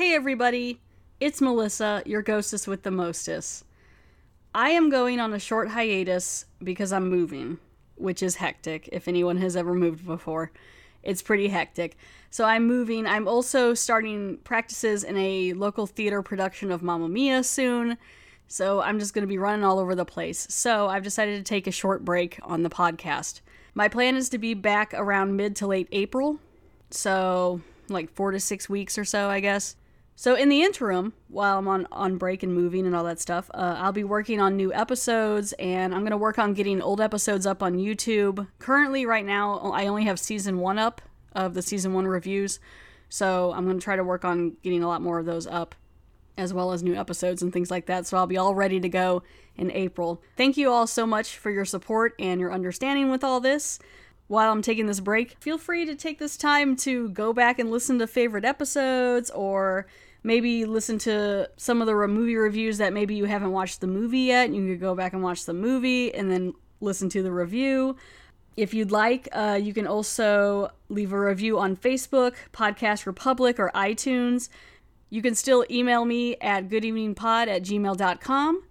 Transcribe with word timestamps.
Hey 0.00 0.14
everybody, 0.14 0.80
it's 1.20 1.42
Melissa, 1.42 2.02
your 2.06 2.22
ghostess 2.22 2.66
with 2.66 2.84
the 2.84 2.90
mostess. 2.90 3.64
I 4.54 4.70
am 4.70 4.88
going 4.88 5.20
on 5.20 5.34
a 5.34 5.38
short 5.38 5.68
hiatus 5.68 6.46
because 6.64 6.90
I'm 6.90 7.10
moving, 7.10 7.58
which 7.96 8.22
is 8.22 8.36
hectic 8.36 8.88
if 8.92 9.08
anyone 9.08 9.36
has 9.36 9.56
ever 9.56 9.74
moved 9.74 10.06
before. 10.06 10.52
It's 11.02 11.20
pretty 11.20 11.48
hectic. 11.48 11.98
So 12.30 12.46
I'm 12.46 12.66
moving. 12.66 13.06
I'm 13.06 13.28
also 13.28 13.74
starting 13.74 14.38
practices 14.38 15.04
in 15.04 15.18
a 15.18 15.52
local 15.52 15.86
theater 15.86 16.22
production 16.22 16.70
of 16.70 16.82
Mamma 16.82 17.10
Mia 17.10 17.44
soon. 17.44 17.98
So 18.48 18.80
I'm 18.80 19.00
just 19.00 19.12
going 19.12 19.24
to 19.24 19.28
be 19.28 19.36
running 19.36 19.66
all 19.66 19.78
over 19.78 19.94
the 19.94 20.06
place. 20.06 20.46
So 20.48 20.88
I've 20.88 21.04
decided 21.04 21.36
to 21.36 21.44
take 21.46 21.66
a 21.66 21.70
short 21.70 22.06
break 22.06 22.40
on 22.42 22.62
the 22.62 22.70
podcast. 22.70 23.42
My 23.74 23.86
plan 23.86 24.16
is 24.16 24.30
to 24.30 24.38
be 24.38 24.54
back 24.54 24.94
around 24.94 25.36
mid 25.36 25.54
to 25.56 25.66
late 25.66 25.88
April. 25.92 26.40
So 26.90 27.60
like 27.90 28.10
four 28.14 28.30
to 28.30 28.40
six 28.40 28.66
weeks 28.66 28.96
or 28.96 29.04
so, 29.04 29.28
I 29.28 29.40
guess. 29.40 29.76
So 30.20 30.34
in 30.34 30.50
the 30.50 30.60
interim, 30.60 31.14
while 31.28 31.58
I'm 31.58 31.66
on 31.66 31.86
on 31.90 32.18
break 32.18 32.42
and 32.42 32.54
moving 32.54 32.84
and 32.84 32.94
all 32.94 33.04
that 33.04 33.18
stuff, 33.18 33.50
uh, 33.54 33.76
I'll 33.78 33.90
be 33.90 34.04
working 34.04 34.38
on 34.38 34.54
new 34.54 34.70
episodes, 34.70 35.54
and 35.54 35.94
I'm 35.94 36.02
gonna 36.02 36.18
work 36.18 36.38
on 36.38 36.52
getting 36.52 36.82
old 36.82 37.00
episodes 37.00 37.46
up 37.46 37.62
on 37.62 37.78
YouTube. 37.78 38.46
Currently, 38.58 39.06
right 39.06 39.24
now, 39.24 39.72
I 39.72 39.86
only 39.86 40.04
have 40.04 40.20
season 40.20 40.58
one 40.58 40.78
up 40.78 41.00
of 41.32 41.54
the 41.54 41.62
season 41.62 41.94
one 41.94 42.06
reviews, 42.06 42.60
so 43.08 43.54
I'm 43.54 43.64
gonna 43.64 43.80
try 43.80 43.96
to 43.96 44.04
work 44.04 44.26
on 44.26 44.58
getting 44.62 44.82
a 44.82 44.88
lot 44.88 45.00
more 45.00 45.18
of 45.18 45.24
those 45.24 45.46
up, 45.46 45.74
as 46.36 46.52
well 46.52 46.72
as 46.72 46.82
new 46.82 46.94
episodes 46.94 47.40
and 47.40 47.50
things 47.50 47.70
like 47.70 47.86
that. 47.86 48.06
So 48.06 48.18
I'll 48.18 48.26
be 48.26 48.36
all 48.36 48.54
ready 48.54 48.78
to 48.78 48.90
go 48.90 49.22
in 49.56 49.70
April. 49.70 50.22
Thank 50.36 50.58
you 50.58 50.70
all 50.70 50.86
so 50.86 51.06
much 51.06 51.38
for 51.38 51.50
your 51.50 51.64
support 51.64 52.14
and 52.18 52.42
your 52.42 52.52
understanding 52.52 53.10
with 53.10 53.24
all 53.24 53.40
this 53.40 53.78
while 54.30 54.52
I'm 54.52 54.62
taking 54.62 54.86
this 54.86 55.00
break, 55.00 55.36
feel 55.40 55.58
free 55.58 55.84
to 55.86 55.96
take 55.96 56.20
this 56.20 56.36
time 56.36 56.76
to 56.76 57.08
go 57.08 57.32
back 57.32 57.58
and 57.58 57.68
listen 57.68 57.98
to 57.98 58.06
favorite 58.06 58.44
episodes 58.44 59.28
or 59.32 59.88
maybe 60.22 60.64
listen 60.64 60.98
to 61.00 61.48
some 61.56 61.80
of 61.80 61.86
the 61.86 61.94
movie 62.08 62.36
reviews 62.36 62.78
that 62.78 62.92
maybe 62.92 63.14
you 63.14 63.24
haven't 63.24 63.52
watched 63.52 63.80
the 63.80 63.86
movie 63.86 64.20
yet. 64.20 64.52
You 64.52 64.66
could 64.66 64.80
go 64.80 64.94
back 64.94 65.12
and 65.12 65.22
watch 65.22 65.44
the 65.44 65.54
movie 65.54 66.14
and 66.14 66.30
then 66.30 66.54
listen 66.80 67.08
to 67.10 67.22
the 67.22 67.32
review. 67.32 67.96
If 68.56 68.74
you'd 68.74 68.90
like, 68.90 69.28
uh, 69.32 69.58
you 69.60 69.72
can 69.72 69.86
also 69.86 70.70
leave 70.88 71.12
a 71.12 71.20
review 71.20 71.58
on 71.58 71.76
Facebook, 71.76 72.34
Podcast 72.52 73.06
Republic, 73.06 73.58
or 73.58 73.70
iTunes. 73.74 74.48
You 75.08 75.22
can 75.22 75.34
still 75.34 75.64
email 75.70 76.04
me 76.04 76.36
at 76.36 76.68
goodeveningpod 76.68 77.48
at 77.48 77.62
gmail.com. 77.62 78.62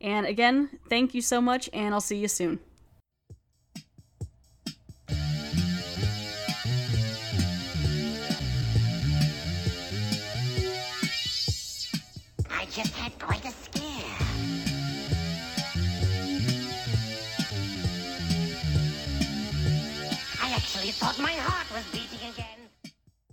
And 0.00 0.26
again, 0.26 0.78
thank 0.88 1.14
you 1.14 1.22
so 1.22 1.40
much, 1.40 1.68
and 1.72 1.94
I'll 1.94 2.00
see 2.00 2.18
you 2.18 2.28
soon. 2.28 2.60
Just 12.78 12.94
had 12.94 13.18
quite 13.18 13.44
a 13.44 13.50
scare. 13.50 13.82
I 20.40 20.52
actually 20.54 20.92
thought 20.92 21.18
my 21.18 21.32
heart 21.32 21.66
was 21.74 21.97